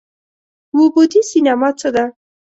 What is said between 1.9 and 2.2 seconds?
ده؟